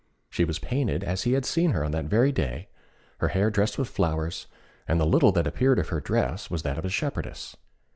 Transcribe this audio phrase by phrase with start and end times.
[0.31, 2.69] She was painted as he had seen her that very day
[3.19, 4.47] her hair dressed with flowers,
[4.87, 7.55] and the little that appeared of her dress was that of a shepherdess.